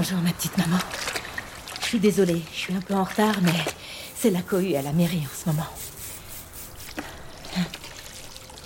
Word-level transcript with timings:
Bonjour, 0.00 0.18
ma 0.18 0.32
petite 0.32 0.56
maman. 0.56 0.78
Je 1.80 1.86
suis 1.86 1.98
désolée, 1.98 2.40
je 2.52 2.56
suis 2.56 2.72
un 2.72 2.80
peu 2.80 2.94
en 2.94 3.02
retard, 3.02 3.34
mais 3.42 3.50
c'est 4.14 4.30
la 4.30 4.42
cohue 4.42 4.76
à 4.76 4.82
la 4.82 4.92
mairie 4.92 5.24
en 5.26 5.36
ce 5.36 5.48
moment. 5.50 5.66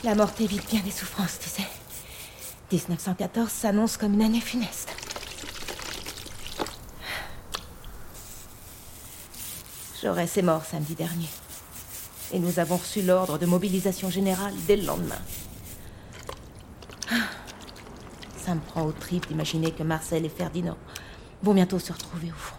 La 0.04 0.14
mort 0.14 0.30
évite 0.38 0.68
bien 0.68 0.80
des 0.80 0.90
souffrances, 0.90 1.38
tu 1.40 1.48
sais. 1.48 1.66
1914 2.70 3.50
s'annonce 3.50 3.96
comme 3.96 4.12
une 4.12 4.20
année 4.20 4.42
funeste. 4.42 4.90
Jaurès 10.02 10.36
est 10.36 10.42
mort 10.42 10.66
samedi 10.66 10.94
dernier. 10.94 11.30
Et 12.34 12.40
nous 12.40 12.58
avons 12.58 12.76
reçu 12.76 13.00
l'ordre 13.00 13.38
de 13.38 13.46
mobilisation 13.46 14.10
générale 14.10 14.52
dès 14.66 14.76
le 14.76 14.85
lendemain. 14.85 15.22
Ça 18.36 18.54
me 18.54 18.60
prend 18.60 18.82
au 18.82 18.93
trip 18.93 19.26
d'imaginer 19.29 19.71
que 19.71 19.82
Marcel 19.82 20.26
et 20.26 20.29
Ferdinand 20.29 20.76
vont 21.42 21.54
bientôt 21.54 21.78
se 21.78 21.92
retrouver 21.92 22.30
au 22.30 22.36
front. 22.36 22.56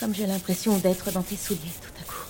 Comme 0.00 0.14
j'ai 0.14 0.26
l'impression 0.26 0.78
d'être 0.78 1.12
dans 1.12 1.22
tes 1.22 1.36
souliers 1.36 1.60
tout 1.80 1.90
à 2.00 2.04
coup. 2.04 2.26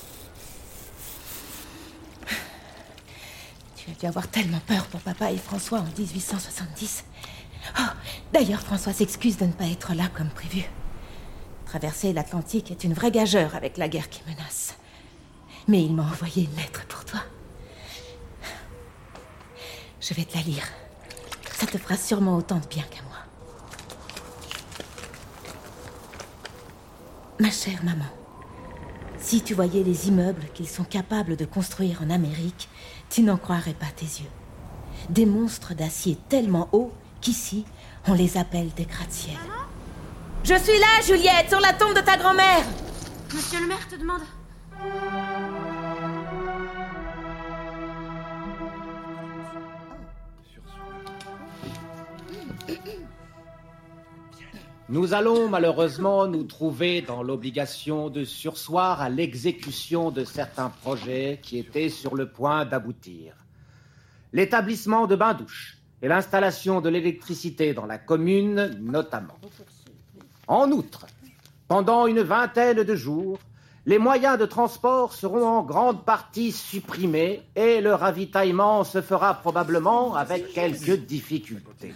Tu 3.76 3.90
as 3.90 3.94
dû 3.94 4.06
avoir 4.06 4.28
tellement 4.28 4.60
peur 4.66 4.86
pour 4.86 5.00
papa 5.00 5.32
et 5.32 5.38
François 5.38 5.80
en 5.80 5.86
1870. 5.98 7.04
Oh, 7.78 7.82
d'ailleurs, 8.32 8.60
François 8.60 8.92
s'excuse 8.92 9.38
de 9.38 9.46
ne 9.46 9.52
pas 9.52 9.66
être 9.66 9.94
là 9.94 10.08
comme 10.14 10.28
prévu. 10.28 10.64
Traverser 11.66 12.12
l'Atlantique 12.12 12.70
est 12.70 12.84
une 12.84 12.92
vraie 12.92 13.10
gageure 13.10 13.54
avec 13.54 13.78
la 13.78 13.88
guerre 13.88 14.10
qui 14.10 14.22
menace. 14.28 14.74
Mais 15.68 15.82
il 15.82 15.94
m'a 15.94 16.02
envoyé 16.02 16.44
une 16.44 16.56
lettre 16.56 16.84
pour 16.86 17.04
toi. 17.04 17.20
Je 20.00 20.14
vais 20.14 20.24
te 20.24 20.36
la 20.36 20.42
lire. 20.42 20.64
Ça 21.52 21.66
te 21.66 21.78
fera 21.78 21.96
sûrement 21.96 22.36
autant 22.36 22.58
de 22.58 22.66
bien 22.66 22.82
qu'à 22.82 23.02
moi. 23.02 23.11
Ma 27.42 27.50
chère 27.50 27.82
maman, 27.82 28.06
si 29.18 29.42
tu 29.42 29.52
voyais 29.52 29.82
les 29.82 30.06
immeubles 30.06 30.44
qu'ils 30.54 30.68
sont 30.68 30.84
capables 30.84 31.34
de 31.34 31.44
construire 31.44 32.00
en 32.00 32.08
Amérique, 32.08 32.68
tu 33.10 33.22
n'en 33.22 33.36
croirais 33.36 33.74
pas 33.74 33.90
tes 33.96 34.04
yeux. 34.04 34.30
Des 35.10 35.26
monstres 35.26 35.74
d'acier 35.74 36.16
tellement 36.28 36.68
hauts 36.70 36.92
qu'ici, 37.20 37.64
on 38.06 38.14
les 38.14 38.36
appelle 38.36 38.70
des 38.76 38.84
gratte-ciel. 38.84 39.34
Je 40.44 40.54
suis 40.54 40.78
là, 40.78 41.02
Juliette, 41.04 41.48
sur 41.48 41.58
la 41.58 41.72
tombe 41.72 41.96
de 41.96 42.00
ta 42.00 42.16
grand-mère 42.16 42.64
Monsieur 43.34 43.58
le 43.60 43.66
maire 43.66 43.88
te 43.88 43.96
demande. 43.96 44.22
Nous 54.92 55.14
allons 55.14 55.48
malheureusement 55.48 56.26
nous 56.26 56.42
trouver 56.44 57.00
dans 57.00 57.22
l'obligation 57.22 58.10
de 58.10 58.24
sursoir 58.24 59.00
à 59.00 59.08
l'exécution 59.08 60.10
de 60.10 60.22
certains 60.22 60.68
projets 60.68 61.40
qui 61.42 61.56
étaient 61.56 61.88
sur 61.88 62.14
le 62.14 62.28
point 62.28 62.66
d'aboutir. 62.66 63.32
L'établissement 64.34 65.06
de 65.06 65.16
bains-douches 65.16 65.78
et 66.02 66.08
l'installation 66.08 66.82
de 66.82 66.90
l'électricité 66.90 67.72
dans 67.72 67.86
la 67.86 67.96
commune 67.96 68.78
notamment. 68.82 69.38
En 70.46 70.70
outre, 70.70 71.06
pendant 71.68 72.06
une 72.06 72.20
vingtaine 72.20 72.82
de 72.82 72.94
jours, 72.94 73.38
les 73.86 73.98
moyens 73.98 74.36
de 74.36 74.44
transport 74.44 75.14
seront 75.14 75.46
en 75.46 75.62
grande 75.62 76.04
partie 76.04 76.52
supprimés 76.52 77.40
et 77.56 77.80
le 77.80 77.94
ravitaillement 77.94 78.84
se 78.84 79.00
fera 79.00 79.32
probablement 79.32 80.14
avec 80.16 80.52
quelques 80.52 81.06
difficultés. 81.06 81.94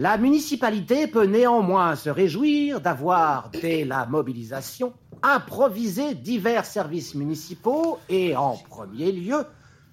La 0.00 0.16
municipalité 0.16 1.08
peut 1.08 1.26
néanmoins 1.26 1.96
se 1.96 2.08
réjouir 2.08 2.80
d'avoir, 2.80 3.50
dès 3.50 3.84
la 3.84 4.06
mobilisation, 4.06 4.92
improvisé 5.24 6.14
divers 6.14 6.64
services 6.64 7.16
municipaux 7.16 7.98
et, 8.08 8.36
en 8.36 8.56
premier 8.56 9.10
lieu, 9.10 9.44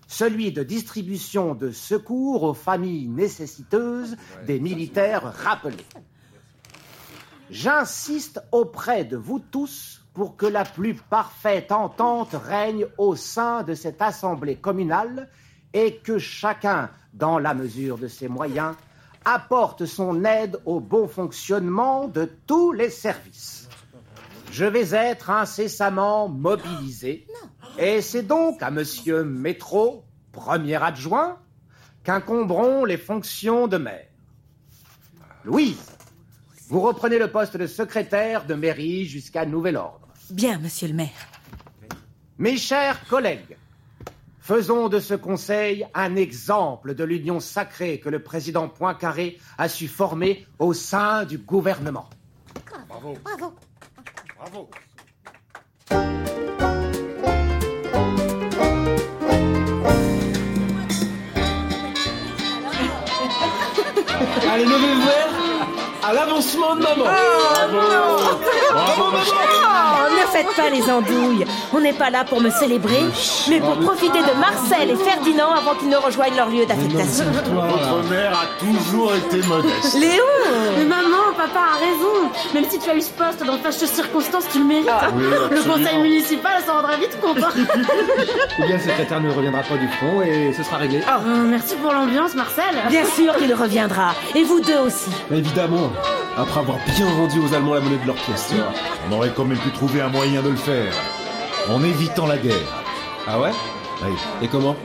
celui 0.07 0.51
de 0.51 0.61
distribution 0.61 1.55
de 1.55 1.71
secours 1.71 2.43
aux 2.43 2.53
familles 2.53 3.07
nécessiteuses 3.07 4.15
des 4.45 4.59
militaires 4.59 5.23
rappelés. 5.23 5.87
J'insiste 7.49 8.43
auprès 8.51 9.05
de 9.05 9.17
vous 9.17 9.39
tous 9.39 10.03
pour 10.13 10.37
que 10.37 10.45
la 10.45 10.65
plus 10.65 10.93
parfaite 10.93 11.71
entente 11.71 12.33
règne 12.33 12.85
au 12.99 13.15
sein 13.15 13.63
de 13.63 13.73
cette 13.73 14.03
assemblée 14.03 14.57
communale 14.57 15.31
et 15.73 15.95
que 15.95 16.19
chacun, 16.19 16.91
dans 17.11 17.39
la 17.39 17.55
mesure 17.55 17.97
de 17.97 18.07
ses 18.07 18.27
moyens, 18.27 18.75
apporte 19.25 19.85
son 19.85 20.23
aide 20.23 20.57
au 20.65 20.79
bon 20.79 21.07
fonctionnement 21.07 22.07
de 22.07 22.31
tous 22.45 22.71
les 22.71 22.89
services. 22.89 23.67
Je 24.51 24.65
vais 24.65 24.95
être 24.95 25.31
incessamment 25.31 26.29
mobilisé 26.29 27.27
et 27.77 28.01
c'est 28.01 28.23
donc 28.23 28.63
à 28.63 28.71
Monsieur 28.71 29.23
Métro, 29.23 30.05
premier 30.31 30.81
adjoint, 30.81 31.39
qu'incomberont 32.03 32.85
les 32.85 32.97
fonctions 32.97 33.67
de 33.67 33.77
maire. 33.77 34.07
Louise, 35.43 35.91
vous 36.69 36.81
reprenez 36.81 37.19
le 37.19 37.29
poste 37.29 37.57
de 37.57 37.67
secrétaire 37.67 38.45
de 38.45 38.53
mairie 38.53 39.05
jusqu'à 39.05 39.45
nouvel 39.45 39.75
ordre. 39.75 40.07
Bien, 40.29 40.57
monsieur 40.57 40.87
le 40.87 40.93
maire. 40.93 41.09
Mes 42.37 42.57
chers 42.57 43.05
collègues, 43.07 43.57
faisons 44.45 44.89
de 44.89 44.99
ce 44.99 45.15
conseil 45.15 45.87
un 45.95 46.15
exemple 46.15 46.93
de 46.93 47.03
l'union 47.03 47.39
sacrée 47.39 47.99
que 47.99 48.09
le 48.09 48.21
président 48.21 48.69
Poincaré 48.69 49.39
a 49.57 49.67
su 49.67 49.87
former 49.87 50.45
au 50.59 50.73
sein 50.73 51.25
du 51.25 51.39
gouvernement. 51.39 52.07
Bravo. 52.87 53.17
Bravo. 53.23 53.55
Bravo. 54.37 54.69
Allez, 64.47 64.65
levez 64.65 64.93
le 64.93 65.05
verre 65.05 65.45
à 66.03 66.13
l'avancement 66.13 66.75
de 66.75 66.83
maman. 66.83 67.05
Bravo, 68.73 69.11
ma 69.11 69.23
chérie. 69.23 69.63
Oh, 69.63 70.13
ne 70.13 70.27
faites 70.27 70.55
pas 70.55 70.69
les 70.69 70.83
andouilles. 70.83 71.44
On 71.77 71.81
n'est 71.81 71.91
pas 71.91 72.09
là 72.09 72.23
pour 72.23 72.39
me 72.39 72.49
célébrer, 72.49 73.01
mais 73.49 73.59
pour 73.59 73.77
profiter 73.79 74.19
de 74.19 74.39
Marcel 74.39 74.89
et 74.91 74.95
Ferdinand 74.95 75.51
avant 75.51 75.75
qu'ils 75.75 75.89
ne 75.89 75.97
rejoignent 75.97 76.35
leur 76.37 76.47
lieu 76.49 76.65
d'affectation. 76.65 77.25
Votre 77.25 78.09
mère 78.09 78.31
a 78.31 78.45
toujours 78.63 79.13
été 79.13 79.45
modeste. 79.45 79.93
Léon 79.99 80.23
Mais 80.77 80.85
maman, 80.85 81.33
papa 81.35 81.59
a 81.59 81.77
raison. 81.79 82.31
Même 82.53 82.63
si 82.69 82.79
tu 82.79 82.89
as 82.89 82.95
eu 82.95 83.01
ce 83.01 83.09
poste 83.09 83.43
dans 83.45 83.55
de 83.57 83.59
fâcheuses 83.61 83.89
circonstances, 83.91 84.45
tu 84.53 84.59
le 84.59 84.63
mérites. 84.65 84.87
Oui, 85.17 85.23
le 85.51 85.69
conseil 85.69 85.97
municipal 86.01 86.53
s'en 86.65 86.75
rendra 86.75 86.95
vite 86.95 87.19
compte. 87.21 87.39
hein. 87.43 87.49
Ou 88.59 88.65
bien 88.65 88.77
le 88.77 88.81
secrétaire 88.81 89.19
ne 89.25 89.31
reviendra 89.31 89.61
pas 89.63 89.75
du 89.75 89.87
front 89.89 90.21
et 90.21 90.53
ce 90.55 90.63
sera 90.63 90.77
réglé. 90.77 90.99
Euh, 90.99 91.43
merci 91.49 91.75
pour 91.75 91.91
l'ambiance, 91.91 92.35
Marcel. 92.35 92.63
Bien 92.89 93.03
sûr 93.05 93.35
qu'il 93.35 93.53
reviendra. 93.53 94.15
Et 94.33 94.43
vous 94.43 94.61
deux 94.61 94.77
aussi. 94.79 95.09
Évidemment, 95.29 95.91
après 96.37 96.61
avoir 96.61 96.77
bien 96.95 97.05
vendu 97.17 97.39
aux 97.39 97.53
Allemands 97.53 97.73
la 97.73 97.81
monnaie 97.81 97.97
de 97.97 98.07
leur 98.07 98.15
pièce. 98.15 98.53
On 99.09 99.13
aurait 99.13 99.31
quand 99.35 99.43
même 99.43 99.57
pu 99.57 99.71
trouver 99.71 99.99
un 100.01 100.09
moyen 100.09 100.41
de 100.41 100.49
le 100.49 100.55
faire. 100.55 100.93
En 101.69 101.83
évitant 101.83 102.27
la 102.27 102.37
guerre. 102.37 102.53
Ah 103.27 103.39
ouais 103.39 103.51
Oui. 104.03 104.11
Et 104.43 104.47
comment 104.47 104.75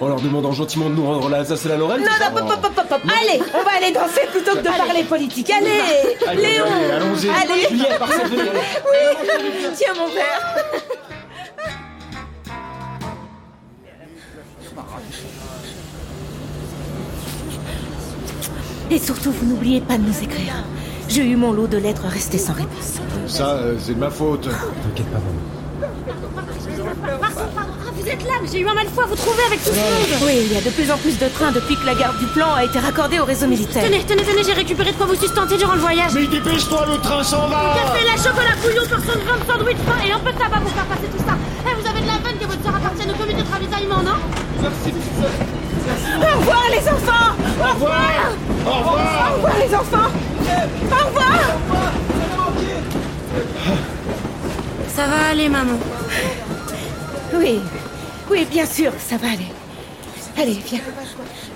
En 0.00 0.08
leur 0.08 0.20
demandant 0.20 0.52
gentiment 0.52 0.88
de 0.88 0.94
nous 0.94 1.06
rendre 1.06 1.28
l'Alsace 1.28 1.64
et 1.66 1.68
la 1.68 1.76
Lorraine 1.76 2.00
Non, 2.00 2.06
non, 2.06 2.46
pop, 2.46 2.60
pop, 2.62 2.74
pop, 2.74 2.88
pop. 2.88 3.00
Allez, 3.04 3.40
on 3.54 3.62
va 3.62 3.76
aller 3.76 3.92
danser 3.92 4.22
plutôt 4.32 4.52
que 4.52 4.58
de 4.58 4.64
parler 4.64 5.04
politique. 5.04 5.50
Allez, 5.50 5.68
Allez, 6.26 6.42
Léon 6.42 6.64
allez, 6.64 6.90
allons-y. 6.92 7.28
Allez 7.28 7.68
Juliette, 7.68 8.00
allez. 8.00 8.36
Oui 8.90 9.70
Tiens 9.76 9.92
mon 9.98 10.06
verre 10.08 10.54
Et 18.90 18.98
surtout, 18.98 19.32
vous 19.32 19.46
n'oubliez 19.46 19.80
pas 19.80 19.98
de 19.98 20.02
nous 20.02 20.22
écrire. 20.22 20.54
J'ai 21.08 21.24
eu 21.24 21.36
mon 21.36 21.52
lot 21.52 21.66
de 21.66 21.76
lettres 21.78 22.06
restées 22.06 22.38
sans 22.38 22.52
réponse. 22.52 23.00
Ça, 23.26 23.50
euh, 23.56 23.76
c'est 23.78 23.94
de 23.94 23.98
ma 24.00 24.10
faute. 24.10 24.42
T'inquiète 24.42 25.06
pas, 25.10 25.18
maman. 25.18 25.55
Pardon, 26.06 26.28
pardon. 27.54 27.72
Ah, 27.86 27.90
vous 27.94 28.08
êtes 28.08 28.22
là, 28.22 28.34
mais 28.42 28.48
j'ai 28.52 28.60
eu 28.60 28.68
un 28.68 28.74
mal 28.74 28.86
fou 28.94 29.00
à 29.00 29.06
vous 29.06 29.16
trouver 29.16 29.42
avec 29.46 29.58
tout 29.62 29.70
ce 29.70 29.76
monde. 29.76 30.22
Oui, 30.22 30.46
il 30.46 30.52
y 30.52 30.56
a 30.56 30.60
de 30.60 30.70
plus 30.70 30.90
en 30.90 30.98
plus 30.98 31.18
de 31.18 31.28
trains 31.28 31.50
depuis 31.50 31.76
que 31.76 31.84
la 31.84 31.94
garde 31.94 32.18
du 32.18 32.26
plan 32.26 32.54
a 32.54 32.64
été 32.64 32.78
raccordée 32.78 33.18
au 33.18 33.24
réseau 33.24 33.46
militaire. 33.48 33.82
Tenez, 33.84 34.04
tenez, 34.04 34.22
tenez, 34.22 34.44
j'ai 34.44 34.52
récupéré 34.52 34.92
de 34.92 34.96
quoi 34.96 35.06
vous 35.06 35.16
sustenter 35.16 35.56
durant 35.56 35.74
le 35.74 35.80
voyage. 35.80 36.12
Mais 36.14 36.26
dépêche-toi, 36.26 36.86
le 36.86 36.98
train 36.98 37.22
s'en 37.24 37.48
va. 37.48 37.74
Café, 37.74 38.04
la 38.06 38.16
chocolat, 38.22 38.54
bouillon, 38.62 38.86
portion 38.88 39.14
de 39.18 39.24
viande, 39.24 39.42
sandwich, 39.48 39.78
pain 39.86 39.98
et 40.06 40.12
un 40.12 40.18
peu 40.20 40.32
de 40.32 40.38
tabac 40.38 40.60
pour 40.60 40.70
faire 40.70 40.86
passer 40.86 41.08
tout 41.10 41.24
ça. 41.26 41.34
Eh, 41.66 41.74
vous 41.80 41.88
avez 41.88 42.00
de 42.00 42.06
la 42.06 42.18
veine 42.22 42.38
que 42.38 42.46
votre 42.46 42.62
soeur 42.62 42.76
appartienne 42.76 43.10
au 43.10 43.14
comité 43.14 43.42
de 43.42 43.50
ravitaillement, 43.50 44.02
non? 44.02 44.18
Au 44.62 46.38
revoir 46.38 46.62
les 46.70 46.88
enfants! 46.88 47.34
Au 47.58 47.74
revoir. 47.74 48.32
Au 48.64 48.70
Au 48.70 48.78
revoir. 48.78 49.34
Revoir 49.34 49.56
les 49.58 49.74
enfants! 49.74 50.10
Au 50.92 51.06
revoir 51.08 51.36
Ça 54.96 55.06
va 55.06 55.26
aller, 55.26 55.50
maman. 55.50 55.78
Oui, 57.34 57.60
oui, 58.30 58.46
bien 58.50 58.64
sûr, 58.64 58.92
ça 58.98 59.18
va 59.18 59.26
aller. 59.26 59.52
Allez, 60.38 60.58
viens. 60.64 60.80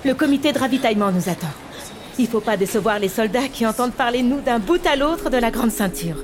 Le 0.05 0.13
comité 0.13 0.53
de 0.53 0.59
ravitaillement 0.59 1.11
nous 1.11 1.27
attend. 1.27 1.47
Il 2.19 2.27
faut 2.27 2.39
pas 2.39 2.55
décevoir 2.55 2.99
les 2.99 3.07
soldats 3.07 3.47
qui 3.51 3.65
entendent 3.65 3.93
parler 3.93 4.21
nous 4.21 4.41
d'un 4.41 4.59
bout 4.59 4.85
à 4.85 4.95
l'autre 4.95 5.31
de 5.31 5.37
la 5.37 5.49
grande 5.49 5.71
ceinture. 5.71 6.17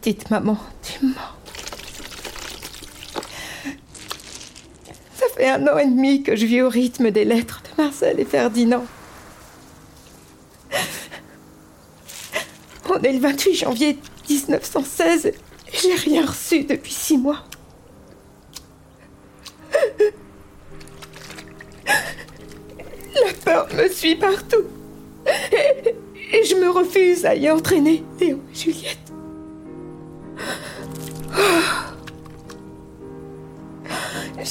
Petite 0.00 0.30
maman, 0.30 0.56
tu 0.82 1.04
me 1.04 1.10
manques. 1.10 1.18
Ça 5.14 5.26
fait 5.36 5.50
un 5.50 5.66
an 5.66 5.76
et 5.76 5.84
demi 5.84 6.22
que 6.22 6.36
je 6.36 6.46
vis 6.46 6.62
au 6.62 6.70
rythme 6.70 7.10
des 7.10 7.26
lettres 7.26 7.62
de 7.64 7.82
Marcel 7.82 8.18
et 8.18 8.24
Ferdinand. 8.24 8.86
On 12.88 13.00
est 13.02 13.12
le 13.12 13.20
28 13.20 13.54
janvier 13.54 13.98
1916 14.28 15.26
et 15.26 15.34
j'ai 15.72 15.94
rien 15.94 16.24
reçu 16.24 16.64
depuis 16.64 16.92
six 16.92 17.18
mois. 17.18 17.44
La 21.86 23.32
peur 23.44 23.68
me 23.74 23.88
suit 23.88 24.16
partout. 24.16 24.64
Et, 25.52 26.44
je 26.44 26.54
me 26.54 26.70
refuse 26.70 27.26
à 27.26 27.34
y 27.34 27.50
entraîner 27.50 28.02
Léo 28.18 28.40
et 28.50 28.54
Juliette. 28.56 29.09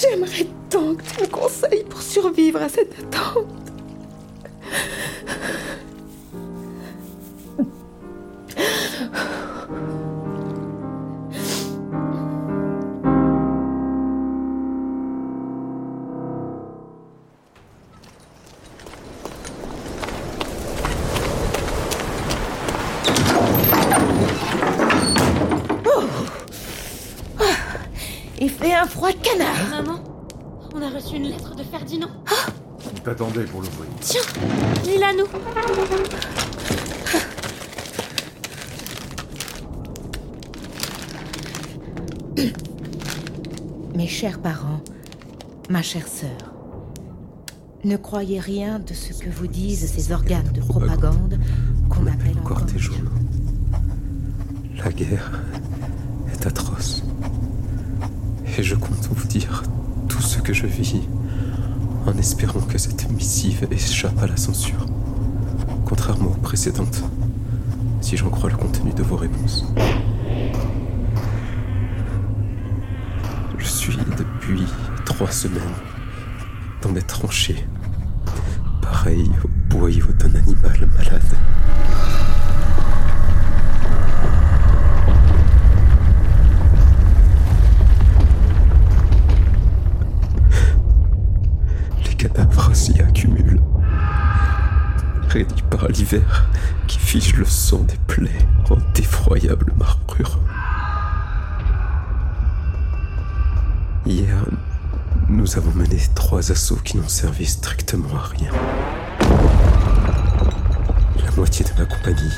J'aimerais 0.01 0.47
tant 0.69 0.95
que 0.95 1.03
tu 1.03 1.21
me 1.21 1.27
conseilles 1.27 1.83
pour 1.89 2.01
survivre 2.01 2.61
à 2.61 2.69
cette 2.69 2.93
attente. 2.99 3.47
Un 28.79 28.85
froid 28.85 29.11
de 29.11 29.17
canard. 29.17 29.69
Maman, 29.71 29.99
on 30.73 30.81
a 30.81 30.89
reçu 30.89 31.17
une 31.17 31.23
lettre 31.29 31.53
de 31.53 31.63
Ferdinand. 31.63 32.07
On 32.85 32.99
t'attendait 32.99 33.43
pour 33.43 33.59
l'ouvrir. 33.61 33.89
Tiens, 33.99 34.21
lis-la 34.85 35.11
nous. 35.13 35.25
Mes 43.95 44.07
chers 44.07 44.39
parents, 44.39 44.79
ma 45.69 45.81
chère 45.81 46.07
sœur, 46.07 46.53
ne 47.83 47.97
croyez 47.97 48.39
rien 48.39 48.79
de 48.79 48.93
ce 48.93 49.11
que 49.11 49.29
vous 49.29 49.47
disent 49.47 49.91
ces 49.91 50.13
organes 50.13 50.53
de 50.53 50.61
propagande 50.61 51.37
qu'on 51.89 52.07
appelle 52.07 52.37
encore 52.39 52.65
journaux. 52.77 53.09
La 54.77 54.89
guerre 54.93 55.41
est 56.31 56.45
atroce. 56.45 56.98
Et 58.59 58.63
je 58.63 58.75
compte 58.75 59.07
vous 59.09 59.27
dire 59.29 59.63
tout 60.09 60.21
ce 60.21 60.39
que 60.39 60.51
je 60.51 60.67
vis 60.67 60.99
en 62.05 62.11
espérant 62.17 62.59
que 62.59 62.77
cette 62.77 63.09
missive 63.09 63.65
échappe 63.71 64.21
à 64.21 64.27
la 64.27 64.35
censure. 64.35 64.85
Contrairement 65.85 66.31
aux 66.31 66.41
précédentes, 66.41 67.01
si 68.01 68.17
j'en 68.17 68.29
crois 68.29 68.49
le 68.49 68.57
contenu 68.57 68.91
de 68.91 69.01
vos 69.01 69.15
réponses. 69.15 69.65
Je 73.57 73.65
suis 73.65 73.95
depuis 74.17 74.65
trois 75.05 75.31
semaines 75.31 75.61
dans 76.81 76.91
des 76.91 77.01
tranchées, 77.01 77.65
pareil 78.81 79.31
au 79.41 79.73
boyau 79.73 80.07
d'un 80.19 80.35
animal 80.35 80.89
malade. 80.97 81.58
Réduits 95.29 95.63
par 95.69 95.87
l'hiver 95.87 96.47
qui 96.87 96.97
fige 96.97 97.35
le 97.35 97.45
sang 97.45 97.79
des 97.79 97.97
plaies 98.07 98.47
en 98.69 98.77
d'effroyables 98.93 99.71
marbrures. 99.77 100.39
Hier, 104.05 104.43
nous 105.29 105.57
avons 105.57 105.71
mené 105.71 105.99
trois 106.15 106.51
assauts 106.51 106.79
qui 106.83 106.97
n'ont 106.97 107.07
servi 107.07 107.45
strictement 107.45 108.15
à 108.15 108.27
rien. 108.27 108.51
La 111.23 111.31
moitié 111.35 111.63
de 111.63 111.79
ma 111.79 111.85
compagnie 111.85 112.33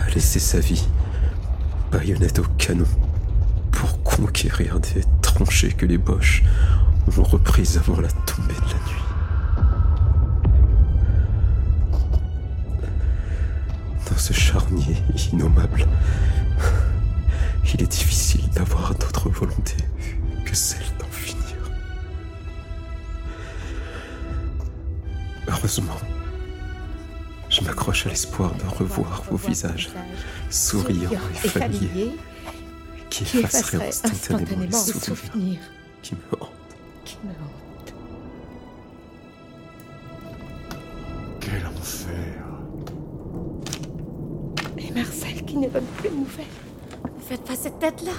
a 0.00 0.08
laissé 0.14 0.38
sa 0.38 0.60
vie, 0.60 0.88
baïonnette 1.90 2.38
au 2.38 2.44
canon, 2.56 2.86
pour 3.70 4.02
conquérir 4.02 4.80
des 4.80 5.04
tranchées 5.20 5.72
que 5.72 5.84
les 5.84 5.98
Boches 5.98 6.42
ont 7.18 7.22
reprises 7.22 7.76
avant 7.76 8.00
la 8.00 8.08
tombée 8.08 8.54
de 8.54 8.60
la 8.60 8.92
nuit. 8.92 9.01
Ce 14.32 14.38
charnier 14.38 14.96
innommable, 15.32 15.86
il 17.74 17.82
est 17.82 17.86
difficile 17.86 18.48
d'avoir 18.50 18.94
d'autre 18.94 19.28
volonté 19.28 19.76
que 20.44 20.54
celle 20.54 20.86
d'en 20.98 21.06
finir. 21.06 21.42
Heureusement, 25.48 25.98
je 27.50 27.60
m'accroche 27.62 28.06
à 28.06 28.10
l'espoir 28.10 28.54
de 28.54 28.64
revoir 28.78 29.22
vos 29.30 29.36
visages 29.36 29.90
souriants 30.48 31.10
et 31.44 31.48
familiers 31.48 32.16
qui 33.10 33.24
effaceraient 33.24 33.88
effacerait 33.88 34.10
instantanément 34.10 34.62
les 34.62 34.72
souvenirs 34.72 35.16
souvenirs 35.16 35.60
qui 36.02 36.14
me 36.14 36.40
hantent. 36.40 36.50
qui 37.04 37.18
me 37.24 37.30
hantent. 37.30 37.94
Quel 41.40 41.66
enfer. 41.66 42.51
Et 44.92 44.98
Marcel 44.98 45.44
qui 45.44 45.56
ne 45.56 45.68
donne 45.68 45.84
plus 45.98 46.10
de 46.10 46.14
nouvelles. 46.14 46.44
Ne 47.04 47.22
faites 47.22 47.42
pas 47.42 47.54
cette 47.54 47.78
tête-là. 47.78 48.12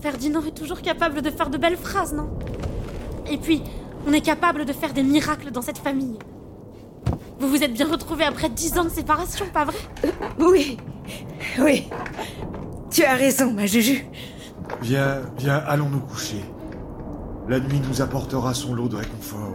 Ferdinand 0.00 0.44
est 0.44 0.56
toujours 0.56 0.80
capable 0.80 1.22
de 1.22 1.30
faire 1.30 1.50
de 1.50 1.58
belles 1.58 1.76
phrases, 1.76 2.12
non? 2.12 2.30
Et 3.30 3.38
puis, 3.38 3.62
on 4.06 4.12
est 4.12 4.20
capable 4.20 4.64
de 4.64 4.72
faire 4.72 4.92
des 4.92 5.02
miracles 5.02 5.50
dans 5.50 5.62
cette 5.62 5.78
famille. 5.78 6.18
Vous 7.38 7.48
vous 7.48 7.62
êtes 7.62 7.72
bien 7.72 7.88
retrouvés 7.88 8.24
après 8.24 8.48
dix 8.48 8.78
ans 8.78 8.84
de 8.84 8.88
séparation, 8.88 9.46
pas 9.52 9.64
vrai? 9.64 9.78
Oui, 10.38 10.78
oui. 11.60 11.88
Tu 12.90 13.04
as 13.04 13.14
raison, 13.14 13.52
ma 13.52 13.66
Juju. 13.66 14.04
Viens, 14.82 15.20
viens, 15.38 15.56
allons 15.66 15.88
nous 15.88 16.00
coucher. 16.00 16.44
La 17.48 17.60
nuit 17.60 17.80
nous 17.88 18.02
apportera 18.02 18.54
son 18.54 18.74
lot 18.74 18.88
de 18.88 18.96
réconfort. 18.96 19.54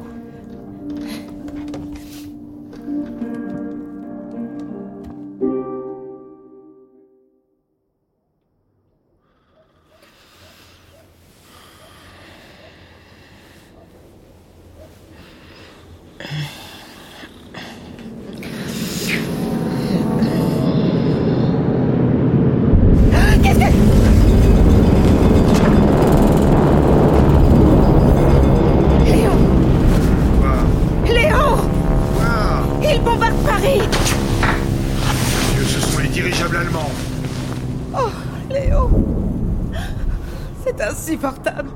Insupportable 40.90 41.70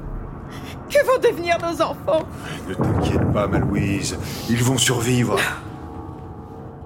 Que 0.89 1.05
vont 1.05 1.19
devenir 1.21 1.57
nos 1.61 1.81
enfants? 1.81 2.25
Ne 2.67 2.73
t'inquiète 2.73 3.31
pas, 3.31 3.47
ma 3.47 3.59
Louise. 3.59 4.17
Ils 4.49 4.63
vont 4.63 4.77
survivre. 4.77 5.37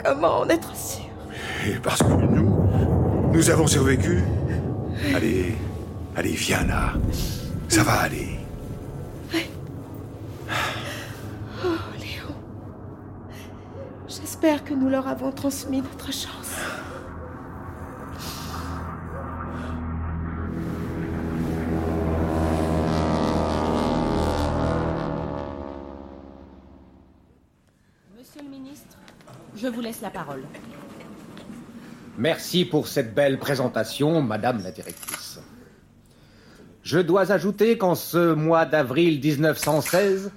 Comment 0.03 0.39
en 0.39 0.49
être 0.49 0.75
sûr? 0.75 1.05
Et 1.65 1.75
parce 1.75 1.99
que 1.99 2.11
nous, 2.11 2.67
nous 3.31 3.49
avons 3.49 3.67
survécu. 3.67 4.21
Allez, 5.15 5.55
allez, 6.15 6.31
viens 6.31 6.65
là. 6.65 6.93
Ça 7.69 7.83
va 7.83 8.01
aller. 8.01 8.39
Oh, 11.63 11.67
Léon. 11.97 12.35
J'espère 14.07 14.63
que 14.63 14.73
nous 14.73 14.89
leur 14.89 15.07
avons 15.07 15.31
transmis 15.31 15.81
notre 15.81 16.11
chance. 16.11 16.51
Je 29.63 29.69
vous 29.69 29.79
laisse 29.79 30.01
la 30.01 30.09
parole. 30.09 30.43
Merci 32.17 32.65
pour 32.65 32.89
cette 32.89 33.15
belle 33.15 33.39
présentation, 33.39 34.21
Madame 34.21 34.61
la 34.61 34.71
directrice. 34.71 35.39
Je 36.83 36.99
dois 36.99 37.31
ajouter 37.31 37.77
qu'en 37.77 37.95
ce 37.95 38.33
mois 38.33 38.65
d'avril 38.65 39.21
1916, 39.23 40.31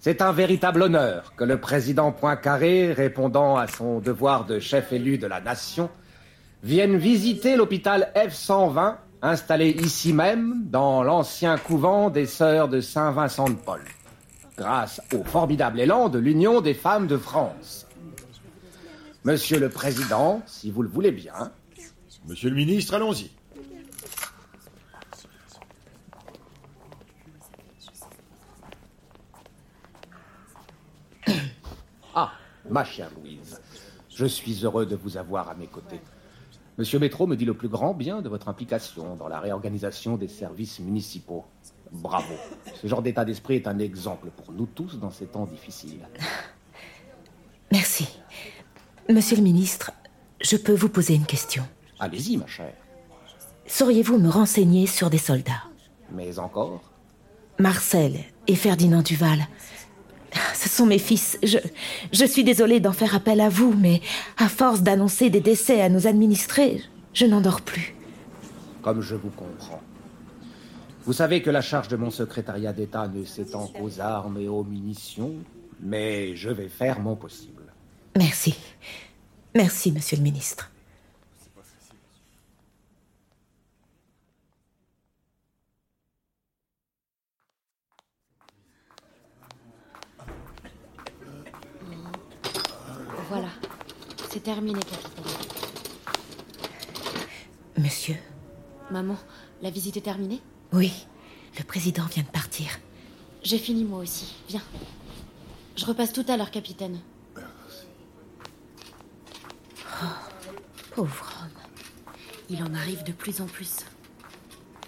c'est 0.00 0.20
un 0.20 0.32
véritable 0.32 0.82
honneur 0.82 1.32
que 1.36 1.44
le 1.44 1.60
président 1.60 2.10
Poincaré, 2.10 2.92
répondant 2.92 3.56
à 3.56 3.68
son 3.68 4.00
devoir 4.00 4.46
de 4.46 4.58
chef 4.58 4.92
élu 4.92 5.16
de 5.16 5.28
la 5.28 5.40
nation, 5.40 5.88
vienne 6.64 6.96
visiter 6.96 7.54
l'hôpital 7.54 8.10
F-120, 8.16 8.96
installé 9.22 9.70
ici 9.70 10.12
même, 10.12 10.64
dans 10.64 11.04
l'ancien 11.04 11.56
couvent 11.56 12.10
des 12.10 12.26
sœurs 12.26 12.66
de 12.66 12.80
Saint-Vincent 12.80 13.48
de 13.48 13.54
Paul, 13.54 13.82
grâce 14.58 15.00
au 15.14 15.22
formidable 15.22 15.78
élan 15.78 16.08
de 16.08 16.18
l'Union 16.18 16.60
des 16.60 16.74
femmes 16.74 17.06
de 17.06 17.16
France. 17.16 17.86
Monsieur 19.24 19.60
le 19.60 19.68
Président, 19.68 20.42
si 20.46 20.72
vous 20.72 20.82
le 20.82 20.88
voulez 20.88 21.12
bien, 21.12 21.52
Monsieur 22.26 22.50
le 22.50 22.56
ministre, 22.56 22.94
allons-y. 22.94 23.30
Ah, 32.14 32.32
ma 32.68 32.84
chère 32.84 33.10
Louise, 33.16 33.60
je 34.08 34.26
suis 34.26 34.64
heureux 34.64 34.86
de 34.86 34.96
vous 34.96 35.16
avoir 35.16 35.48
à 35.48 35.54
mes 35.54 35.66
côtés. 35.68 36.00
Monsieur 36.76 36.98
Métro 36.98 37.26
me 37.26 37.36
dit 37.36 37.44
le 37.44 37.54
plus 37.54 37.68
grand 37.68 37.94
bien 37.94 38.22
de 38.22 38.28
votre 38.28 38.48
implication 38.48 39.14
dans 39.16 39.28
la 39.28 39.38
réorganisation 39.40 40.16
des 40.16 40.28
services 40.28 40.80
municipaux. 40.80 41.44
Bravo. 41.92 42.34
Ce 42.74 42.86
genre 42.88 43.02
d'état 43.02 43.24
d'esprit 43.24 43.54
est 43.56 43.68
un 43.68 43.78
exemple 43.78 44.30
pour 44.30 44.52
nous 44.52 44.66
tous 44.66 44.98
dans 44.98 45.10
ces 45.10 45.26
temps 45.26 45.46
difficiles. 45.46 46.08
Monsieur 49.08 49.36
le 49.36 49.42
ministre, 49.42 49.90
je 50.40 50.56
peux 50.56 50.74
vous 50.74 50.88
poser 50.88 51.14
une 51.14 51.26
question. 51.26 51.64
Allez-y, 51.98 52.36
ma 52.36 52.46
chère. 52.46 52.74
Sauriez-vous 53.66 54.18
me 54.18 54.28
renseigner 54.28 54.86
sur 54.86 55.10
des 55.10 55.18
soldats? 55.18 55.64
Mais 56.12 56.38
encore? 56.38 56.82
Marcel 57.58 58.20
et 58.46 58.54
Ferdinand 58.54 59.02
Duval. 59.02 59.46
Ce 60.54 60.68
sont 60.68 60.86
mes 60.86 60.98
fils. 60.98 61.38
Je, 61.42 61.58
je 62.12 62.24
suis 62.24 62.44
désolée 62.44 62.80
d'en 62.80 62.92
faire 62.92 63.14
appel 63.14 63.40
à 63.40 63.48
vous, 63.48 63.74
mais 63.76 64.00
à 64.38 64.48
force 64.48 64.82
d'annoncer 64.82 65.30
des 65.30 65.40
décès 65.40 65.80
à 65.80 65.88
nos 65.88 66.06
administrés, 66.06 66.82
je 67.12 67.26
n'en 67.26 67.40
dors 67.40 67.60
plus. 67.60 67.94
Comme 68.82 69.00
je 69.00 69.16
vous 69.16 69.30
comprends. 69.30 69.82
Vous 71.04 71.12
savez 71.12 71.42
que 71.42 71.50
la 71.50 71.60
charge 71.60 71.88
de 71.88 71.96
mon 71.96 72.10
secrétariat 72.10 72.72
d'État 72.72 73.08
ne 73.08 73.24
s'étend 73.24 73.66
qu'aux 73.66 74.00
armes 74.00 74.38
et 74.38 74.48
aux 74.48 74.64
munitions, 74.64 75.34
mais 75.80 76.36
je 76.36 76.50
vais 76.50 76.68
faire 76.68 77.00
mon 77.00 77.16
possible. 77.16 77.61
Merci. 78.16 78.54
Merci, 79.54 79.92
monsieur 79.92 80.16
le 80.16 80.22
ministre. 80.22 80.70
Voilà. 93.28 93.48
C'est 94.30 94.42
terminé, 94.42 94.80
capitaine. 94.80 95.24
Monsieur 97.78 98.16
Maman, 98.90 99.16
la 99.62 99.70
visite 99.70 99.96
est 99.96 100.02
terminée? 100.02 100.40
Oui, 100.72 100.92
le 101.58 101.64
président 101.64 102.04
vient 102.06 102.22
de 102.22 102.28
partir. 102.28 102.78
J'ai 103.42 103.58
fini 103.58 103.84
moi 103.84 104.00
aussi. 104.00 104.34
Viens. 104.48 104.62
Je 105.76 105.86
repasse 105.86 106.12
tout 106.12 106.24
à 106.28 106.36
l'heure, 106.36 106.50
capitaine. 106.50 107.00
Pauvre 110.94 111.32
homme. 111.42 112.14
Il 112.50 112.62
en 112.62 112.74
arrive 112.74 113.02
de 113.04 113.12
plus 113.12 113.40
en 113.40 113.46
plus. 113.46 113.76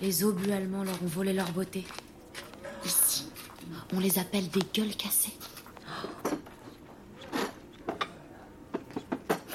Les 0.03 0.23
obus 0.25 0.53
allemands 0.53 0.85
leur 0.85 1.03
ont 1.03 1.07
volé 1.07 1.33
leur 1.33 1.51
beauté. 1.53 1.87
Ici, 2.85 3.27
on 3.93 4.01
les 4.01 4.19
appelle 4.19 4.49
des 4.51 4.61
gueules 4.75 4.95
cassées. 4.97 5.33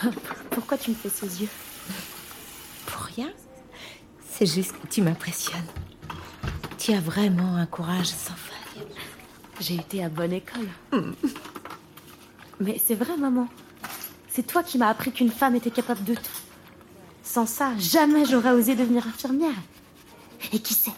Pourquoi 0.49 0.77
tu 0.77 0.89
me 0.91 0.95
fais 0.95 1.09
ces 1.09 1.41
yeux 1.41 1.49
Pour 2.87 3.01
rien 3.01 3.29
C'est 4.27 4.45
juste 4.47 4.71
que 4.71 4.87
tu 4.87 5.01
m'impressionnes. 5.01 5.67
Tu 6.77 6.93
as 6.93 7.01
vraiment 7.01 7.57
un 7.57 7.65
courage 7.67 8.07
sans 8.07 8.33
faille. 8.33 8.87
J'ai 9.59 9.75
été 9.75 10.03
à 10.03 10.09
bonne 10.09 10.33
école. 10.33 10.69
Mais 12.59 12.81
c'est 12.83 12.95
vrai, 12.95 13.17
maman. 13.17 13.47
C'est 14.29 14.45
toi 14.45 14.63
qui 14.63 14.77
m'as 14.77 14.89
appris 14.89 15.11
qu'une 15.11 15.31
femme 15.31 15.55
était 15.55 15.71
capable 15.71 16.03
de 16.03 16.15
tout. 16.15 16.39
Sans 17.23 17.45
ça, 17.45 17.73
jamais 17.77 18.25
j'aurais 18.25 18.51
osé 18.51 18.75
devenir 18.75 19.07
infirmière. 19.07 19.55
Et 20.53 20.59
qui 20.59 20.73
sait 20.73 20.91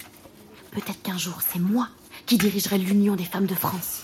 Peut-être 0.72 1.02
qu'un 1.02 1.18
jour, 1.18 1.40
c'est 1.52 1.60
moi 1.60 1.90
qui 2.26 2.38
dirigerai 2.38 2.78
l'Union 2.78 3.16
des 3.16 3.26
femmes 3.26 3.46
de 3.46 3.56
France. 3.56 4.04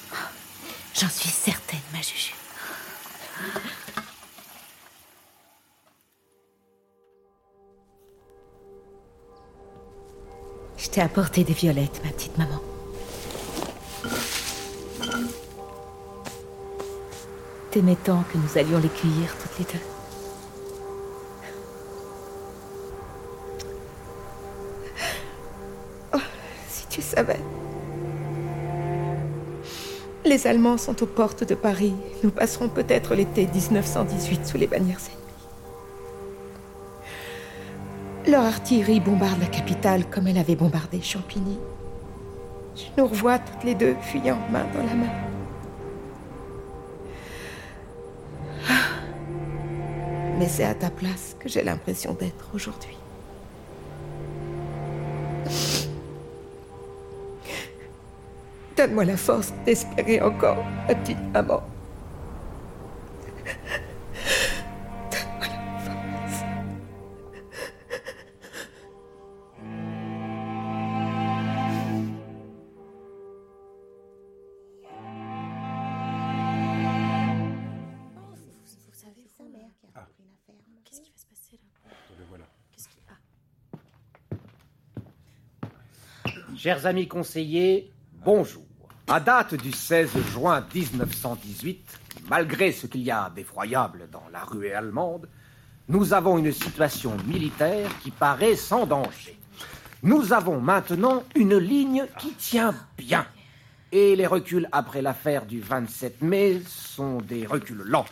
J'en 0.93 1.09
suis 1.09 1.29
certaine, 1.29 1.79
ma 1.93 2.01
Juju. 2.01 2.33
Je 10.77 10.89
t'ai 10.89 11.01
apporté 11.01 11.43
des 11.43 11.53
violettes, 11.53 12.01
ma 12.03 12.11
petite 12.11 12.37
maman. 12.37 12.61
Tant 18.03 18.23
que 18.33 18.39
nous 18.39 18.57
allions 18.57 18.79
les 18.79 18.89
cueillir 18.89 19.35
toutes 19.39 19.59
les 19.59 19.65
deux. 19.65 19.85
Oh, 26.15 26.21
si 26.67 26.87
tu 26.87 27.03
savais. 27.03 27.39
Les 30.25 30.47
Allemands 30.47 30.79
sont 30.79 31.03
aux 31.03 31.05
portes 31.05 31.43
de 31.43 31.53
Paris. 31.53 31.93
Nous 32.23 32.31
passerons 32.31 32.67
peut-être 32.67 33.13
l'été 33.13 33.45
1918 33.45 34.47
sous 34.47 34.57
les 34.57 34.67
bannières 34.67 34.99
ennemies. 38.25 38.31
Leur 38.31 38.43
artillerie 38.43 38.99
bombarde 38.99 39.39
la 39.39 39.45
capitale 39.45 40.09
comme 40.09 40.25
elle 40.25 40.39
avait 40.39 40.55
bombardé 40.55 40.99
Champigny. 41.01 41.59
Je 42.75 42.85
nous 42.97 43.07
revois 43.07 43.37
toutes 43.37 43.63
les 43.63 43.75
deux 43.75 43.95
fuyant 44.01 44.39
main 44.51 44.65
dans 44.73 44.83
la 44.83 44.95
main. 44.95 45.26
Mais 50.37 50.47
c'est 50.47 50.65
à 50.65 50.75
ta 50.75 50.89
place 50.89 51.35
que 51.39 51.49
j'ai 51.49 51.63
l'impression 51.63 52.13
d'être 52.13 52.49
aujourd'hui. 52.53 52.95
Donne-moi 58.75 59.05
la 59.05 59.17
force 59.17 59.51
d'espérer 59.65 60.21
encore, 60.21 60.63
ma 60.87 60.93
petite 60.93 61.17
maman. 61.33 61.63
Chers 86.67 86.85
amis 86.85 87.07
conseillers, 87.07 87.93
bonjour. 88.25 88.65
À 89.07 89.21
date 89.21 89.55
du 89.55 89.71
16 89.71 90.09
juin 90.33 90.65
1918, 90.75 91.99
malgré 92.29 92.73
ce 92.73 92.87
qu'il 92.87 93.03
y 93.03 93.09
a 93.09 93.31
d'effroyable 93.33 94.09
dans 94.11 94.25
la 94.33 94.43
ruée 94.43 94.73
allemande, 94.73 95.29
nous 95.87 96.13
avons 96.13 96.37
une 96.37 96.51
situation 96.51 97.15
militaire 97.25 97.89
qui 98.03 98.11
paraît 98.11 98.57
sans 98.57 98.85
danger. 98.85 99.39
Nous 100.03 100.33
avons 100.33 100.59
maintenant 100.59 101.23
une 101.35 101.55
ligne 101.55 102.05
qui 102.19 102.33
tient 102.33 102.75
bien. 102.97 103.25
Et 103.93 104.17
les 104.17 104.27
reculs 104.27 104.67
après 104.73 105.01
l'affaire 105.01 105.45
du 105.45 105.61
27 105.61 106.21
mai 106.21 106.61
sont 106.67 107.19
des 107.19 107.45
reculs 107.45 107.83
lents, 107.85 108.07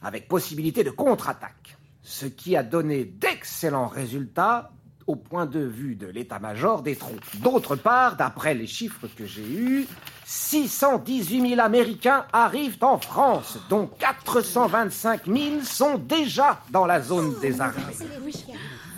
avec 0.00 0.28
possibilité 0.28 0.84
de 0.84 0.90
contre-attaque. 0.90 1.76
Ce 2.02 2.26
qui 2.26 2.56
a 2.56 2.62
donné 2.62 3.04
d'excellents 3.04 3.88
résultats 3.88 4.70
au 5.06 5.16
point 5.16 5.46
de 5.46 5.60
vue 5.60 5.94
de 5.94 6.06
l'état-major 6.06 6.82
des 6.82 6.96
troupes. 6.96 7.24
D'autre 7.36 7.76
part, 7.76 8.16
d'après 8.16 8.54
les 8.54 8.66
chiffres 8.66 9.06
que 9.16 9.26
j'ai 9.26 9.46
eus, 9.46 9.86
618 10.24 11.50
000 11.50 11.60
Américains 11.60 12.24
arrivent 12.32 12.78
en 12.82 12.98
France, 12.98 13.58
dont 13.68 13.88
425 13.98 15.26
000 15.26 15.36
sont 15.62 15.98
déjà 15.98 16.60
dans 16.70 16.86
la 16.86 17.00
zone 17.00 17.38
des 17.40 17.60
armées. 17.60 17.82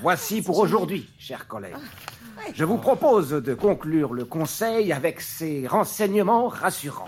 Voici 0.00 0.40
pour 0.40 0.58
aujourd'hui, 0.58 1.08
chers 1.18 1.46
collègues. 1.46 1.76
Je 2.54 2.64
vous 2.64 2.78
propose 2.78 3.30
de 3.30 3.54
conclure 3.54 4.14
le 4.14 4.24
conseil 4.24 4.92
avec 4.92 5.20
ces 5.20 5.66
renseignements 5.66 6.48
rassurants. 6.48 7.06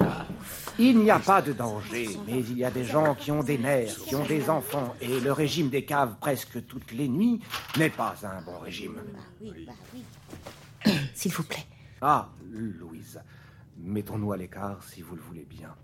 Il 0.83 1.01
n'y 1.01 1.11
a 1.11 1.19
pas 1.19 1.43
de 1.43 1.53
danger, 1.53 2.09
mais 2.27 2.41
il 2.41 2.57
y 2.57 2.65
a 2.65 2.71
des 2.71 2.85
gens 2.85 3.15
qui 3.15 3.31
ont 3.31 3.43
des 3.43 3.59
mères, 3.59 3.95
qui 3.95 4.17
ont 4.17 4.25
des 4.25 4.49
enfants, 4.49 4.95
et 5.03 5.21
le 5.21 5.31
régime 5.31 5.69
des 5.69 5.85
caves 5.85 6.17
presque 6.19 6.67
toutes 6.67 6.93
les 6.93 7.07
nuits 7.07 7.39
n'est 7.77 7.91
pas 7.91 8.15
un 8.23 8.41
bon 8.41 8.59
régime. 8.59 8.99
S'il 11.15 11.33
vous 11.33 11.43
plaît. 11.43 11.67
Ah, 12.01 12.31
Louise, 12.51 13.21
mettons-nous 13.77 14.33
à 14.33 14.39
l'écart 14.39 14.83
si 14.83 15.03
vous 15.03 15.17
le 15.17 15.21
voulez 15.21 15.45
bien. 15.45 15.75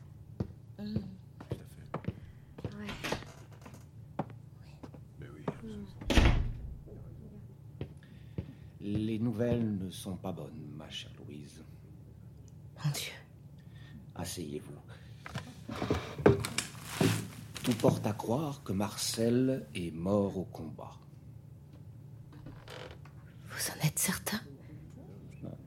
Les 8.80 9.18
nouvelles 9.18 9.76
ne 9.76 9.90
sont 9.90 10.16
pas 10.16 10.32
bonnes, 10.32 10.72
ma 10.74 10.88
chère 10.88 11.10
Louise. 11.18 11.62
Mon 12.82 12.90
Dieu. 12.92 13.15
Asseyez-vous. 14.18 14.72
Tout 17.62 17.74
porte 17.74 18.06
à 18.06 18.12
croire 18.12 18.62
que 18.62 18.72
Marcel 18.72 19.66
est 19.74 19.92
mort 19.92 20.38
au 20.38 20.44
combat. 20.44 20.92
Vous 23.48 23.70
en 23.70 23.86
êtes 23.86 23.98
certain? 23.98 24.40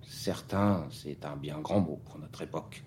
Certain, 0.02 0.88
c'est 0.92 1.26
un 1.26 1.36
bien 1.36 1.60
grand 1.60 1.80
mot 1.80 2.02
pour 2.06 2.20
notre 2.20 2.42
époque. 2.42 2.84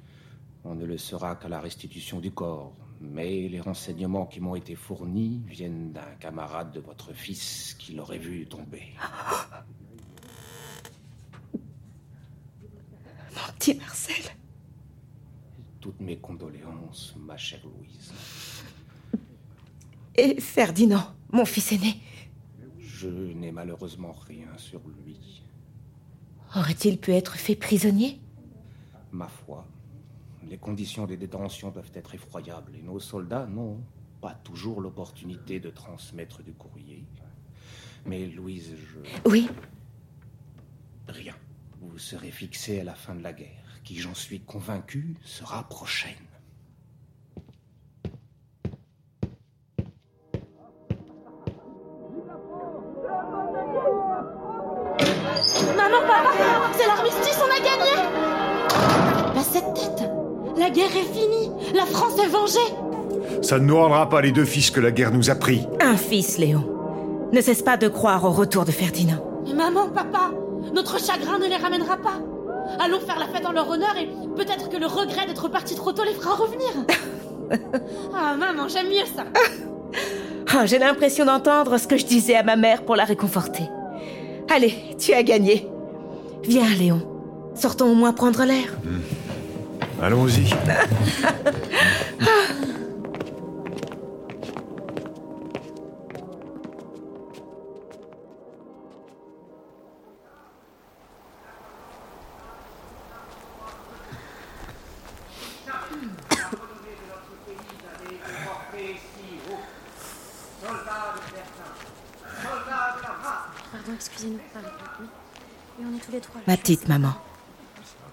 On 0.64 0.75
ne 0.75 0.85
le 0.85 0.99
saura 0.99 1.37
qu'à 1.37 1.49
la 1.49 1.61
restitution 1.61 2.21
du 2.21 2.33
corps. 2.33 2.75
Mais 3.00 3.49
les 3.49 3.61
renseignements 3.61 4.26
qui 4.26 4.40
m'ont 4.40 4.54
été 4.54 4.76
fournis 4.76 5.42
viennent 5.47 5.92
d'un 5.92 6.14
camarade 6.21 6.73
de 6.73 6.81
votre 6.81 7.12
fils 7.12 7.75
qui 7.78 7.95
l'aurait 7.95 8.19
vu 8.19 8.47
tomber. 8.47 8.95
Mon 13.35 13.52
petit 13.59 13.75
Marcel. 13.75 14.23
Toutes 15.82 16.00
mes 16.00 16.16
condoléances, 16.16 17.14
ma 17.18 17.36
chère 17.36 17.60
Louise. 17.66 18.12
Et 20.14 20.40
Ferdinand, 20.40 21.14
mon 21.30 21.44
fils 21.44 21.72
aîné 21.72 22.00
Je 22.78 23.08
n'ai 23.08 23.52
malheureusement 23.52 24.12
rien 24.12 24.48
sur 24.56 24.80
lui. 25.04 25.42
Aurait-il 26.56 26.98
pu 26.98 27.12
être 27.12 27.34
fait 27.34 27.56
prisonnier? 27.56 28.20
Ma 29.10 29.28
foi, 29.28 29.66
les 30.48 30.56
conditions 30.56 31.06
de 31.06 31.16
détention 31.16 31.70
doivent 31.70 31.92
être 31.94 32.14
effroyables 32.14 32.74
et 32.76 32.82
nos 32.82 33.00
soldats 33.00 33.46
n'ont 33.46 33.82
pas 34.22 34.34
toujours 34.34 34.80
l'opportunité 34.80 35.60
de 35.60 35.68
transmettre 35.68 36.42
du 36.42 36.52
courrier. 36.52 37.04
Mais 38.06 38.26
Louise, 38.28 38.74
je... 38.76 39.28
Oui, 39.28 39.48
Rien. 41.08 41.34
Vous 41.80 41.98
serez 41.98 42.30
fixé 42.30 42.80
à 42.80 42.84
la 42.84 42.94
fin 42.94 43.14
de 43.14 43.22
la 43.22 43.32
guerre, 43.32 43.62
qui, 43.84 43.98
j'en 43.98 44.14
suis 44.14 44.40
convaincu, 44.40 45.14
sera 45.24 45.62
prochaine. 45.68 46.14
Maman, 55.76 56.00
papa, 56.06 56.30
c'est 56.76 56.86
l'armistice, 56.86 57.38
on 57.40 57.50
a 57.50 57.58
gagné 57.58 59.34
Bah 59.34 59.40
cette 59.42 59.75
tête 59.75 60.08
La 60.56 60.71
guerre 60.71 60.90
est 60.97 61.12
finie 61.12 61.50
La 61.75 61.86
France 61.86 62.18
est 62.23 62.28
vengée 62.28 63.42
Ça 63.42 63.58
ne 63.58 63.64
nous 63.64 63.76
rendra 63.76 64.08
pas 64.08 64.21
les 64.21 64.32
deux 64.32 64.45
fils 64.45 64.71
que 64.71 64.80
la 64.80 64.90
guerre 64.90 65.12
nous 65.12 65.30
a 65.30 65.34
pris. 65.34 65.66
un 65.80 65.97
fils, 65.97 66.38
Léon. 66.38 66.64
Ne 67.32 67.40
cesse 67.40 67.62
pas 67.62 67.76
de 67.76 67.88
croire 67.88 68.25
au 68.25 68.30
retour 68.30 68.64
de 68.64 68.71
Ferdinand. 68.73 69.25
Mais 69.47 69.54
maman, 69.54 69.88
papa, 69.88 70.30
notre 70.75 70.99
chagrin 71.00 71.38
ne 71.38 71.47
les 71.47 71.56
ramènera 71.56 71.97
pas 71.97 72.21
Allons 72.80 73.00
faire 73.00 73.19
la 73.19 73.26
fête 73.28 73.47
en 73.47 73.52
leur 73.52 73.69
honneur 73.69 73.95
et 74.00 74.08
peut-être 74.37 74.69
que 74.69 74.76
le 74.76 74.87
regret 74.87 75.26
d'être 75.26 75.49
parti 75.49 75.75
trop 75.75 75.93
tôt 75.93 76.04
les 76.04 76.15
fera 76.15 76.35
revenir 76.35 76.69
Ah 78.15 78.35
maman, 78.37 78.69
j'aime 78.69 78.89
mieux 78.89 79.04
ça 79.15 79.25
Ah, 80.54 80.67
J'ai 80.67 80.78
l'impression 80.78 81.25
d'entendre 81.25 81.78
ce 81.78 81.87
que 81.87 81.97
je 81.97 82.06
disais 82.06 82.35
à 82.37 82.43
ma 82.43 82.56
mère 82.56 82.82
pour 82.82 82.97
la 82.97 83.04
réconforter. 83.04 83.65
Allez, 84.50 84.75
tu 84.99 85.13
as 85.15 85.23
gagné. 85.23 85.69
Viens, 86.45 86.69
Léon. 86.78 87.02
Sortons 87.54 87.91
au 87.91 87.95
moins 87.95 88.13
prendre 88.13 88.43
l'air. 88.45 88.76
Allons-y. 90.02 90.50
Ma 116.47 116.57
petite 116.57 116.89
maman. 116.89 117.15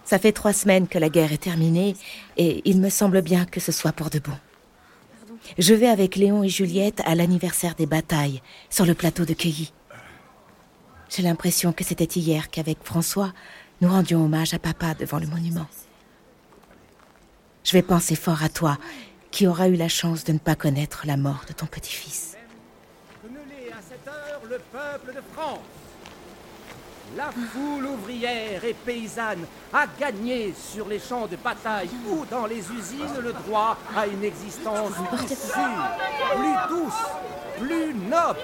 Ça 0.06 0.20
fait 0.20 0.32
trois 0.32 0.54
semaines 0.54 0.88
que 0.88 1.00
la 1.00 1.10
guerre 1.10 1.34
est 1.34 1.44
terminée 1.44 1.96
et 2.38 2.62
il 2.66 2.80
me 2.80 2.90
semble 2.90 3.22
bien 3.22 3.46
que 3.46 3.60
ce 3.60 3.72
soit 3.72 3.92
pour 3.92 4.10
de 4.10 4.20
bon. 4.20 4.38
Je 5.58 5.74
vais 5.74 5.88
avec 5.88 6.16
Léon 6.16 6.44
et 6.44 6.50
Juliette 6.50 7.02
à 7.06 7.16
l'anniversaire 7.16 7.76
des 7.76 7.86
batailles 7.86 8.42
sur 8.70 8.86
le 8.86 8.94
plateau 8.94 9.26
de 9.26 9.34
Cueilly. 9.34 9.74
J'ai 11.10 11.24
l'impression 11.24 11.74
que 11.74 11.84
c'était 11.84 12.20
hier 12.20 12.50
qu'avec 12.50 12.78
François, 12.84 13.34
nous 13.82 13.90
rendions 13.90 14.24
hommage 14.24 14.54
à 14.54 14.60
papa 14.60 14.94
devant 14.94 15.18
le 15.18 15.28
monument. 15.28 15.68
Je 17.64 17.72
vais 17.74 17.82
penser 17.82 18.16
fort 18.16 18.44
à 18.44 18.50
toi, 18.50 18.78
qui 19.32 19.48
auras 19.48 19.70
eu 19.70 19.76
la 19.76 19.90
chance 19.90 20.24
de 20.24 20.34
ne 20.34 20.40
pas 20.40 20.56
connaître 20.56 21.04
la 21.06 21.18
mort 21.18 21.46
de 21.48 21.54
ton 21.54 21.66
petit-fils. 21.66 22.36
À 23.24 23.82
cette 23.88 24.08
heure 24.08 24.42
le 24.50 24.60
peuple 24.72 25.16
de 25.16 25.22
France. 25.34 25.60
La 27.18 27.32
foule 27.32 27.86
ouvrière 27.86 28.64
et 28.64 28.74
paysanne 28.74 29.46
a 29.74 29.86
gagné 30.00 30.54
sur 30.56 30.88
les 30.88 31.00
champs 31.00 31.26
de 31.26 31.36
bataille 31.38 31.90
ou 32.08 32.24
dans 32.30 32.46
les 32.46 32.60
usines 32.60 33.22
le 33.22 33.34
droit 33.34 33.78
à 33.98 34.06
une 34.06 34.24
existence 34.24 34.92
plus 35.10 35.28
sûre, 35.28 36.36
plus 36.36 36.76
douce, 36.76 36.94
plus 37.60 37.94
noble. 37.94 38.40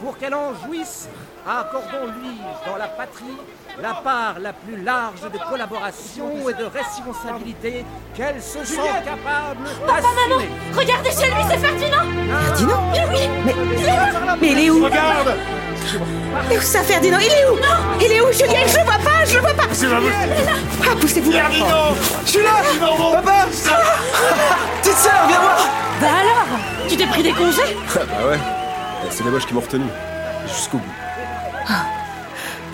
Pour 0.00 0.18
qu'elle 0.18 0.34
en 0.34 0.54
jouisse, 0.54 1.08
accordons-lui 1.46 2.36
dans 2.66 2.76
la 2.76 2.88
patrie 2.88 3.38
la 3.80 3.94
part 3.94 4.38
la 4.40 4.52
plus 4.52 4.82
large 4.82 5.22
de 5.22 5.38
collaboration 5.50 6.48
et 6.48 6.54
de 6.54 6.64
responsabilité 6.64 7.84
qu'elle 8.14 8.42
se 8.42 8.64
sent 8.64 8.80
capable 9.04 9.64
d'assumer. 9.86 10.48
Regardez 10.74 11.10
chez 11.10 11.26
lui, 11.26 11.42
c'est 11.48 11.58
Ferdinand. 11.58 12.06
Ferdinand 12.46 12.90
Mais 12.92 13.06
oui 13.10 13.28
Mais, 13.44 13.54
mais 14.40 14.52
il 14.52 14.58
est 14.58 14.70
où 14.70 14.84
Regarde 14.84 15.36
Il 16.48 16.52
est 16.52 16.58
où 16.58 16.62
ça, 16.62 16.82
Ferdinand? 16.82 17.18
Il 17.20 17.26
est 17.32 17.46
où? 17.50 17.56
Il 18.00 18.12
est 18.12 18.20
où, 18.20 18.32
Juliette 18.32 18.68
Je 18.68 18.78
le 18.78 18.84
vois 18.84 18.98
pas, 18.98 19.24
je 19.24 19.34
le 19.36 19.40
vois 19.40 19.54
pas. 19.54 19.64
C'est 19.72 19.88
pas 19.88 19.96
Ah, 20.84 20.94
poussez-vous. 21.00 21.32
Ferdinand. 21.32 21.94
Je 22.24 22.30
suis 22.30 22.42
là. 22.42 22.50
Papa. 23.12 23.46
Petite 24.82 24.96
sœur, 24.98 25.26
viens 25.28 25.40
voir. 25.40 25.68
Bah 26.00 26.06
alors 26.20 26.58
Tu 26.88 26.96
t'es 26.96 27.06
pris 27.06 27.22
des 27.22 27.32
congés? 27.32 27.76
Ah 27.94 28.00
bah 28.04 28.28
ouais, 28.30 28.38
c'est 29.10 29.24
les 29.24 29.30
moches 29.30 29.46
qui 29.46 29.54
m'ont 29.54 29.60
retenu. 29.60 29.84
Jusqu'au 30.46 30.78
bout. 30.78 30.92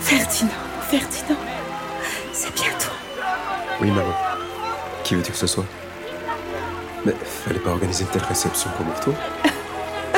Ferdinand, 0.01 0.51
Ferdinand, 0.91 1.39
c'est 2.33 2.53
bien 2.53 2.69
toi. 2.79 2.91
Oui, 3.79 3.89
maman. 3.89 4.13
Qui 5.03 5.15
veux-tu 5.15 5.31
que 5.31 5.37
ce 5.37 5.47
soit? 5.47 5.65
Mais 7.05 7.13
fallait 7.45 7.59
pas 7.59 7.71
organiser 7.71 8.03
une 8.03 8.09
telle 8.09 8.23
réception 8.23 8.69
pour 8.77 8.85
mon 8.85 8.93
retour. 8.93 9.13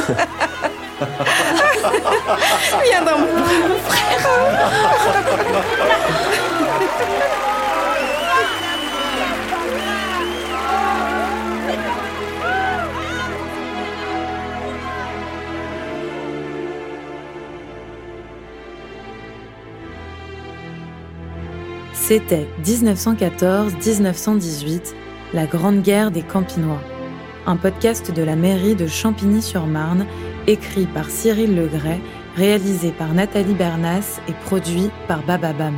Viens 2.84 3.04
dans 3.04 3.20
mon 3.20 3.28
frère. 3.84 4.22
C'était 21.94 22.48
1914-1918, 22.64 24.94
la 25.34 25.46
Grande 25.48 25.82
Guerre 25.82 26.12
des 26.12 26.22
Campinois, 26.22 26.80
un 27.48 27.58
podcast 27.58 28.12
de 28.12 28.22
la 28.22 28.36
mairie 28.36 28.76
de 28.76 28.86
Champigny-sur-Marne, 28.86 30.06
écrit 30.48 30.86
par 30.86 31.10
Cyril 31.10 31.56
Legray, 31.56 32.00
réalisé 32.36 32.92
par 32.92 33.14
Nathalie 33.14 33.54
Bernas 33.54 34.20
et 34.28 34.34
produit 34.46 34.90
par 35.08 35.24
Bababam. 35.24 35.76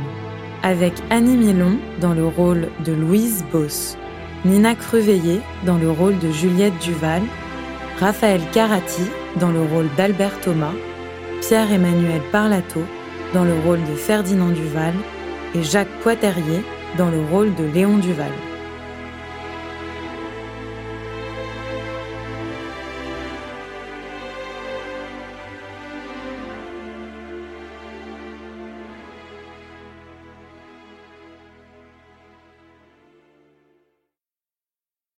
Avec 0.62 0.92
Annie 1.10 1.36
Milon 1.36 1.78
dans 2.00 2.14
le 2.14 2.26
rôle 2.26 2.68
de 2.84 2.92
Louise 2.92 3.44
Boss, 3.52 3.96
Nina 4.44 4.74
Creveillé 4.74 5.40
dans 5.64 5.78
le 5.78 5.90
rôle 5.90 6.18
de 6.18 6.30
Juliette 6.30 6.78
Duval, 6.80 7.22
Raphaël 8.00 8.40
Carati 8.52 9.08
dans 9.40 9.50
le 9.50 9.62
rôle 9.62 9.88
d'Albert 9.96 10.40
Thomas, 10.40 10.74
Pierre-Emmanuel 11.40 12.22
Parlato 12.32 12.82
dans 13.34 13.44
le 13.44 13.54
rôle 13.64 13.80
de 13.80 13.94
Ferdinand 13.94 14.50
Duval 14.50 14.94
et 15.54 15.62
Jacques 15.62 16.00
Poiterier 16.02 16.64
dans 16.96 17.10
le 17.10 17.20
rôle 17.30 17.54
de 17.54 17.64
Léon 17.64 17.98
Duval. 17.98 18.32